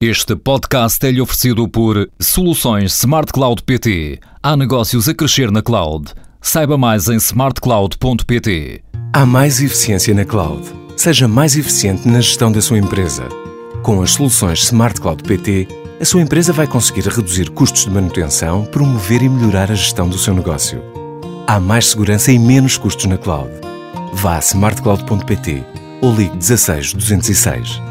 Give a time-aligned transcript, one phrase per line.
[0.00, 4.20] Este podcast é-lhe oferecido por Soluções Smart Cloud PT.
[4.40, 6.14] Há negócios a crescer na cloud.
[6.40, 8.84] Saiba mais em smartcloud.pt.
[9.12, 10.62] Há mais eficiência na cloud.
[10.96, 13.28] Seja mais eficiente na gestão da sua empresa.
[13.82, 15.66] Com as soluções Smart Cloud PT,
[16.00, 20.16] a sua empresa vai conseguir reduzir custos de manutenção, promover e melhorar a gestão do
[20.16, 20.80] seu negócio.
[21.44, 23.50] Há mais segurança e menos custos na cloud.
[24.12, 25.64] Vá a smartcloud.pt
[26.00, 27.87] ou ligue 16 206.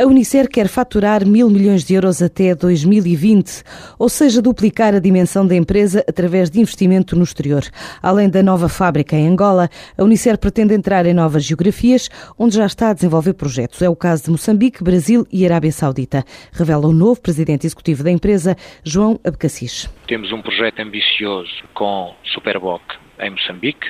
[0.00, 3.64] A Unicer quer faturar mil milhões de euros até 2020,
[3.98, 7.64] ou seja, duplicar a dimensão da empresa através de investimento no exterior.
[8.00, 12.08] Além da nova fábrica em Angola, a Unicer pretende entrar em novas geografias,
[12.38, 13.82] onde já está a desenvolver projetos.
[13.82, 16.22] É o caso de Moçambique, Brasil e Arábia Saudita,
[16.52, 19.92] revela o novo presidente executivo da empresa, João Abcacis.
[20.06, 22.84] Temos um projeto ambicioso com Superboc
[23.18, 23.88] em Moçambique,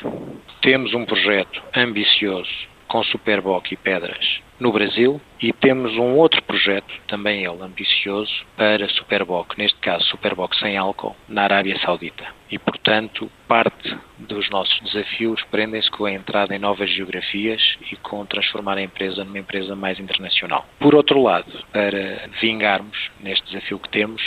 [0.62, 2.48] temos um projeto ambicioso
[2.88, 8.88] com Superboc e Pedras no Brasil e temos um outro projeto, também ele ambicioso, para
[8.88, 12.26] Superboc, neste caso Superboc sem álcool, na Arábia Saudita.
[12.50, 18.24] E, portanto, parte dos nossos desafios prendem-se com a entrada em novas geografias e com
[18.26, 20.66] transformar a empresa numa empresa mais internacional.
[20.80, 24.22] Por outro lado, para vingarmos neste desafio que temos,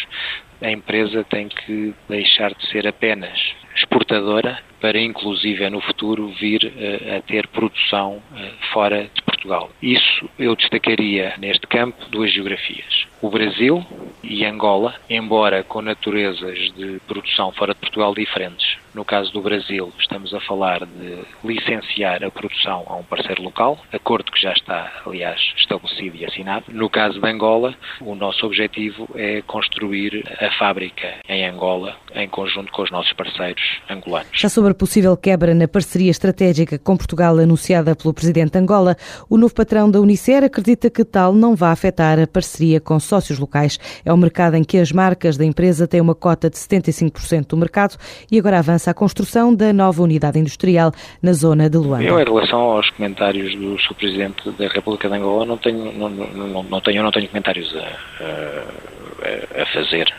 [0.62, 3.38] a empresa tem que deixar de ser apenas
[3.76, 9.10] exportadora para, inclusive, no futuro vir uh, a ter produção uh, fora
[9.42, 9.70] Portugal.
[9.82, 13.08] Isso eu destacaria neste campo duas geografias.
[13.22, 13.86] O Brasil
[14.24, 18.71] e Angola, embora com naturezas de produção fora de Portugal diferentes.
[18.94, 23.80] No caso do Brasil, estamos a falar de licenciar a produção a um parceiro local,
[23.92, 26.66] acordo que já está, aliás, estabelecido e assinado.
[26.68, 32.70] No caso de Angola, o nosso objetivo é construir a fábrica em Angola, em conjunto
[32.74, 34.30] com os nossos parceiros angolanos.
[34.34, 38.98] Já sobre a possível quebra na parceria estratégica com Portugal anunciada pelo Presidente de Angola,
[39.30, 43.40] o novo patrão da Unicer acredita que tal não vai afetar a parceria com sócios
[43.40, 43.80] locais.
[44.04, 47.58] É um mercado em que as marcas da empresa têm uma cota de 75% do
[47.58, 47.96] mercado
[48.30, 52.04] e agora avança a construção da nova unidade industrial na zona de Luanda.
[52.04, 53.94] Eu, em relação aos comentários do Sr.
[53.96, 59.60] Presidente da República de Angola, não tenho, não, não, não tenho, não tenho comentários a,
[59.60, 60.12] a, a fazer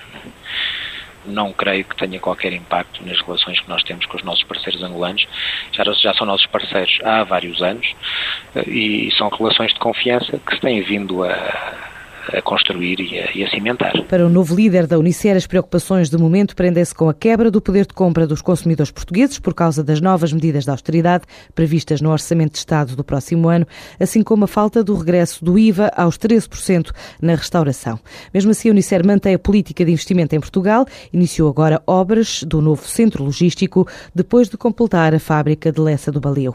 [1.25, 4.83] não creio que tenha qualquer impacto nas relações que nós temos com os nossos parceiros
[4.83, 5.27] angolanos.
[5.73, 7.95] Já, já são nossos parceiros há vários anos
[8.55, 11.33] eh, e são relações de confiança que se têm vindo a,
[12.29, 13.93] a construir e a, e a, cimentar.
[14.05, 17.61] Para o novo líder da Unicer, as preocupações de momento prendem-se com a quebra do
[17.61, 21.25] poder de compra dos consumidores portugueses por causa das novas medidas de austeridade
[21.55, 23.67] previstas no Orçamento de Estado do próximo ano,
[23.99, 26.91] assim como a falta do regresso do IVA aos 13%
[27.21, 27.99] na restauração.
[28.33, 32.61] Mesmo assim, a Unicer mantém a política de investimento em Portugal, iniciou agora obras do
[32.61, 36.55] novo centro logístico depois de completar a fábrica de Lessa do Baleu.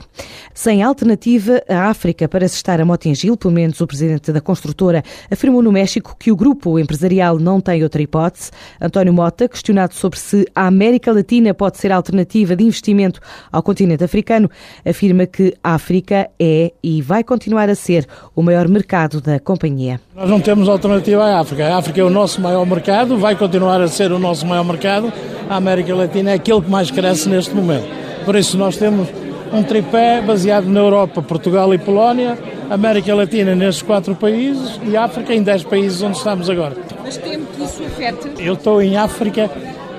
[0.53, 5.56] Sem alternativa, a África parece estar a Motingil, pelo menos o presidente da construtora afirmou
[5.57, 8.51] afirmou no México que o grupo empresarial não tem outra hipótese.
[8.79, 13.19] António Mota, questionado sobre se a América Latina pode ser alternativa de investimento
[13.51, 14.49] ao continente africano,
[14.85, 19.99] afirma que a África é e vai continuar a ser o maior mercado da companhia.
[20.15, 21.67] Nós não temos alternativa à África.
[21.67, 25.11] A África é o nosso maior mercado, vai continuar a ser o nosso maior mercado.
[25.49, 27.87] A América Latina é aquele que mais cresce neste momento.
[28.25, 29.07] Por isso nós temos
[29.53, 32.37] um tripé baseado na Europa, Portugal e Polónia,
[32.69, 36.75] América Latina nestes quatro países e África em dez países onde estamos agora.
[37.03, 38.29] Mas temo que isso afete?
[38.39, 39.49] Eu estou em África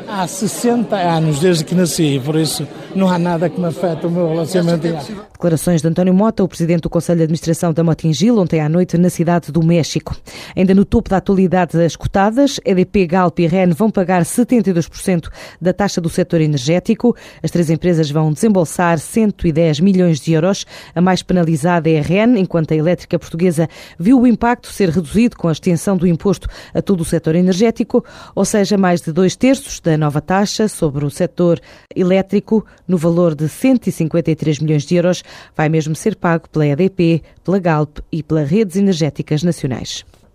[0.06, 4.10] há 60 anos, desde que nasci, por isso não há nada que me afete o
[4.10, 5.22] meu relacionamento África.
[5.32, 8.98] Declarações de António Mota, o presidente do Conselho de Administração da Motingil, ontem à noite
[8.98, 10.16] na cidade do México.
[10.56, 15.28] Ainda no topo da atualidade das cotadas, EDP, Galp e REN vão pagar 72%
[15.60, 17.14] da taxa do setor energético.
[17.42, 20.66] As três empresas vão desembolsar 110 milhões de euros.
[20.94, 23.68] A mais penalizada é a REN, enquanto a elétrica portuguesa
[23.98, 28.04] viu o impacto ser reduzido com a extensão do imposto a todo o setor energético,
[28.34, 31.60] ou seja, mais de dois terços da nova taxa sobre o setor
[31.94, 35.22] elétrico, no valor de 153 milhões de euros,
[35.54, 40.04] vai mesmo ser pago pela EDP, pela Galp e pelas redes energéticas nacionais.